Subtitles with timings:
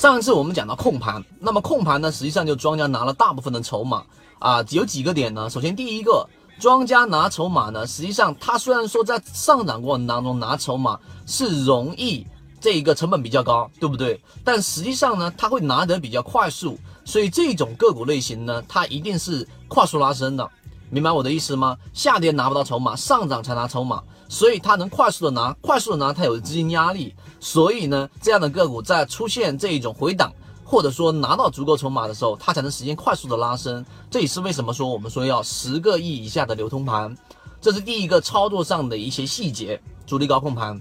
[0.00, 4.02] 上一次我们讲到控盘，那么控盘呢，实际上就庄家拿了大部分的筹码
[4.38, 5.50] 啊，有几个点呢？
[5.50, 6.26] 首先第一个，
[6.58, 12.26] 庄家拿筹码呢，实际上他虽然说在上涨过程当中拿筹码是容易，
[12.62, 14.18] 这一个成本比较高，对不对？
[14.42, 20.50] 但实际上呢，他会拿得比较快速，所以这种个股类型呢，它一定是快速拉升的。
[20.88, 21.76] 明白我的意思吗？
[21.92, 30.32] 下跌拿不到筹码，上涨才拿筹码，所以它能快速的拿，快速的拿，它有资金压力，所以呢，这样的个股在出现这一种回档，
[30.64, 33.84] 或者说拿到足够筹码的时候，它才能实现快速的拉升。
[34.08, 37.12] 这也是为什么说我们说要十个亿以下的流通盘，
[37.60, 40.80] 这是第一个操作上的一些细节，主力高控盘。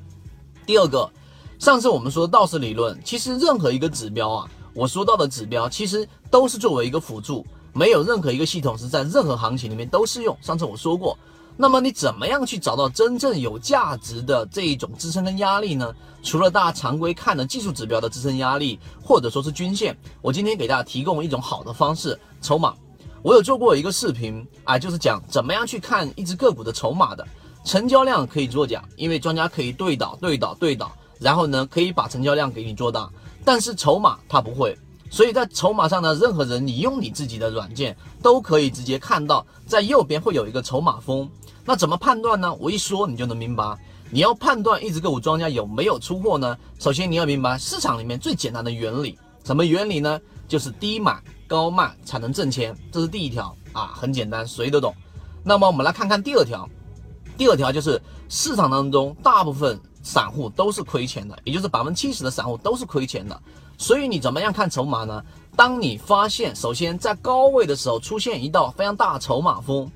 [0.67, 1.09] 第二个，
[1.57, 7.43] 上次我们说道氏理论，其实任何一个指标啊，我说到的指标其实都是作为一个辅助。
[7.73, 10.37] 没有任何一个系统是在任何行情里面都适用。
[10.39, 11.17] 上次我说过，
[11.61, 15.93] 那么你怎么样去找到真正有价值的这一种支撑跟压力呢？
[16.23, 22.73] 除了大家常规看的技术指标的支撑压力，或者说是均线，我今天给大家提供一种好的方式——筹码。
[23.21, 27.27] 我有做过一个视频啊，就是讲怎么样去看一只个股的筹码的。
[27.65, 33.09] 成交量可以作假，因为专家可以对倒、对倒、对倒，然后呢可以把成交量给你做大，
[33.43, 34.77] 但是筹码它不会。
[35.11, 41.27] 所以在筹码上呢，任何人你用你自己的软件都可以直接看到，在右边会有一个筹码峰。
[41.69, 42.51] 那怎么判断呢？
[42.55, 43.77] 我一说你就能明白。
[44.09, 46.57] 你要判断一只个股庄家有没有出货呢？
[46.79, 50.19] 首先你要明白市场里面最简单的原理，什么原理呢？
[50.47, 54.95] 就是低买高卖才能挣钱，这是第一条啊，很简单，谁都懂。
[55.43, 56.67] 那么我们来看看第二条，
[57.37, 63.39] 第二条就是市场当中大部分散户都是亏钱的，也就是百分之七十的散户都是亏钱的。
[63.77, 65.23] 所以你怎么样看筹码呢？
[65.55, 69.87] 当你发现，首先在高位的时候出现一道非常大的筹码峰，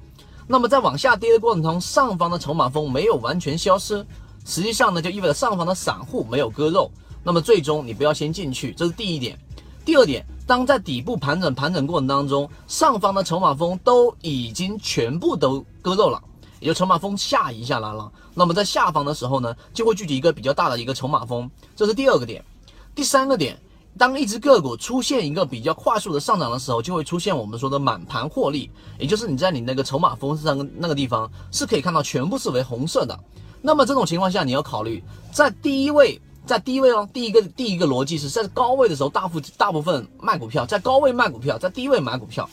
[0.47, 4.05] 那么在往下跌的过程中，上方的筹码峰没有完全消失，
[4.45, 6.91] 实际上呢就意味着上方的散户没有割肉，
[7.23, 9.37] 那么最终你不要先进去，这是第一点。
[9.85, 16.21] 第二点，当在底部盘整盘整过程当中，上方的筹码峰都已经全部都割肉了，
[16.59, 22.43] 也就筹码峰下移下来了，那么在下方的时候呢，就会聚集一个比较大的一个筹码峰，这是第二个点。
[22.93, 23.57] 第三个点。
[23.97, 33.17] 当一只个股出现一个比较快速的上涨的时候，就会出现我们说的满盘获利，也就是你在你那个筹码峰上那个地方是可以看到全部是为红色的。
[33.61, 42.49] 那么这种情况下，你要考虑在第一位，在低位哦，第一个第一个逻辑是在高位的时候，大部大部分卖股票，在高位卖股票，在低位买股票，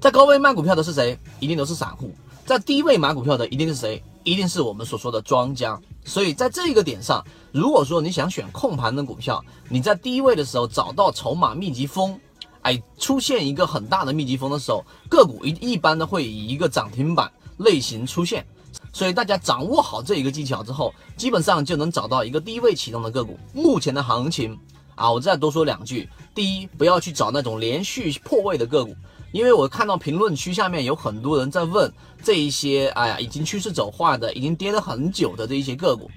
[0.00, 1.18] 在高位卖股票的是谁？
[1.40, 2.14] 一定都是散户。
[2.46, 4.02] 在低位买股票的一定是谁？
[4.24, 5.80] 一定是我们所说的庄家。
[6.04, 12.18] 所以在这个点上，如果说你想选控盘的股票，你在低位的时候找到筹码密集峰，
[12.62, 18.44] 哎，出现一个很大的密集峰的时候，个股一一般的会以一个涨停板类型出现。
[18.92, 23.38] 所以大家掌握好这一个技巧之后，基本上就能找到一个低位启动的个股。
[23.52, 24.58] 目前的行情
[24.94, 28.94] 啊，我再多说两句：第一，不要去找那种连续破位的个股。
[29.32, 36.08] 因为我看到评论区下面有很多人在问这一些，哎呀，已经趋势走坏的，已经跌了很久的这一些个股，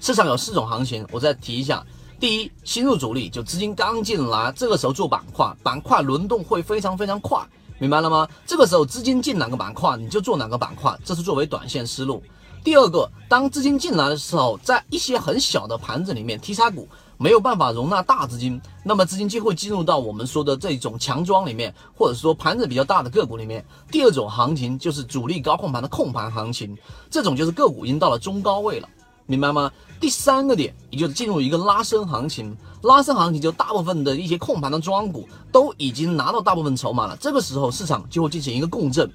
[0.00, 1.84] 市场有四种行情，我再提一下。
[2.18, 7.46] 第一，新入主力，就资金刚进来，这个时候做板块，板块轮动会非常非常快，
[7.78, 8.26] 明白了吗？
[8.46, 12.22] 这个时候资金进哪个板块，你就做哪个板块，这是作为短线思路。
[12.64, 16.88] 第二个，当资金进来的时候，在一些很小的盘子里面，题材股。
[17.22, 23.64] 没有办法容纳大资金，那么资金就会进入到我们说的这种强庄里面，或者说盘子比较大的个股里面。
[23.92, 26.76] 第二种行情就是主力高控盘的控盘行情，
[27.08, 28.88] 这种就是个股已经到了中高位了，
[29.26, 29.70] 明白吗？
[30.00, 39.08] 第三个点，也就是进入一个拉升行情，拉升行情就大部分的一些控盘的庄股都已经拿到大部分筹码了，这个时候市场就会进行一个共振。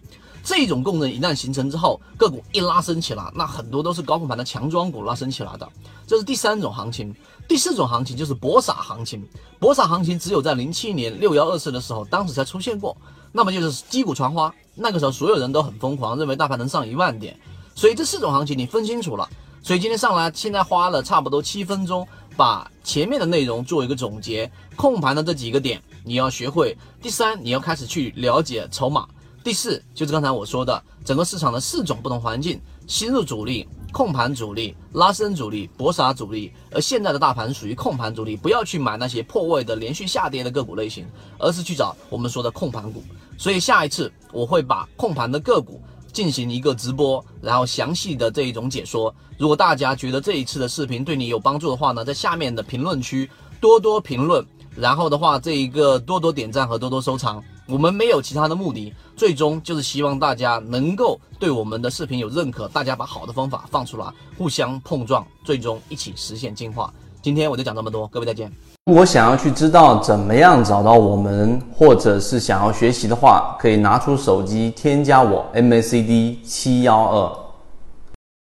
[0.47, 5.69] 这种共振一旦形成之后，个股一拉升起来，那很多都是高控盘的强庄股拉升起来的，
[6.07, 7.13] 这是第三种行情。
[7.49, 9.27] 第四种行情就是博傻行情，
[9.59, 12.95] 博傻行情只有在零七年六幺二四的时候，当时才出现过。
[13.33, 17.37] 那么就是击鼓传花，那个时候所有人都很疯狂，认为大盘能上一万点。
[17.75, 19.27] 所以这四种行情你分清楚了。
[19.61, 24.49] 所以今天上来，现在花了差不多七分钟，把前面的内容做一个总结。
[24.77, 26.77] 控盘的这几个点你要学会。
[27.01, 29.05] 第三，你要开始去了解筹码。
[29.47, 36.51] 第四就是刚才我说的整个市场的四种不同环境：新入主力、控盘主力、拉升主力、搏杀主力。
[36.69, 41.07] 而现在的大盘属于控盘主力，不要去买那些破位的连续下跌的个股类型，
[41.37, 43.01] 而是去找我们说的控盘股。
[43.37, 49.15] 所以下一次我会把控盘的个股进行一个直播，然后详细的这一种解说。
[49.37, 53.29] 如果大家觉得这一次的视频对你有帮助的话呢，在下面的评论区
[53.61, 54.45] 多多评论，
[54.75, 57.41] 然后的话这一个多多点赞和多多收藏。
[57.69, 64.05] 我们没有其他的目的，最终就是希望大家能够对我们的视频有认可，大家把好的方法放出来，
[64.37, 66.93] 互相碰撞，最终一起实现进化。
[67.21, 68.49] 今天我就讲这么多，各位再见。
[68.85, 77.46] 如果想要去知道怎么样找到我们，或者是想要学习的话，可以拿出手机添加我 MACD 七幺二。